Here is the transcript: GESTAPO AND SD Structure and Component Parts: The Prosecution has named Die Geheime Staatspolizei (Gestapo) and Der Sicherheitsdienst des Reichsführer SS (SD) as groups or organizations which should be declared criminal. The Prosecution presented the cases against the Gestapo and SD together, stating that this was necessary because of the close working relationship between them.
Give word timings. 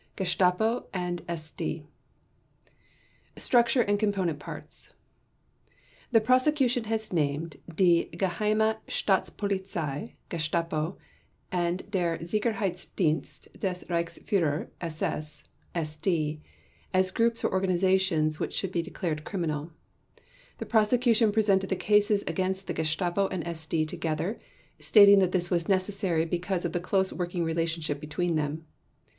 GESTAPO 0.17 0.85
AND 0.95 1.21
SD 1.27 1.83
Structure 3.37 3.83
and 3.83 3.99
Component 3.99 4.39
Parts: 4.39 4.89
The 6.11 6.19
Prosecution 6.19 6.85
has 6.85 7.13
named 7.13 7.57
Die 7.69 8.09
Geheime 8.11 8.77
Staatspolizei 8.87 10.13
(Gestapo) 10.29 10.97
and 11.51 11.83
Der 11.91 12.17
Sicherheitsdienst 12.17 13.59
des 13.59 13.85
Reichsführer 13.91 14.69
SS 14.81 15.43
(SD) 15.75 16.39
as 16.95 17.11
groups 17.11 17.43
or 17.43 17.51
organizations 17.53 18.39
which 18.39 18.55
should 18.55 18.71
be 18.71 18.81
declared 18.81 19.23
criminal. 19.23 19.69
The 20.57 20.65
Prosecution 20.65 21.31
presented 21.31 21.69
the 21.69 21.75
cases 21.75 22.23
against 22.25 22.65
the 22.65 22.73
Gestapo 22.73 23.27
and 23.27 23.45
SD 23.45 23.87
together, 23.87 24.39
stating 24.79 25.19
that 25.19 25.31
this 25.31 25.51
was 25.51 25.69
necessary 25.69 26.25
because 26.25 26.65
of 26.65 26.73
the 26.73 26.79
close 26.79 27.13
working 27.13 27.43
relationship 27.43 27.99
between 27.99 28.35
them. 28.35 28.65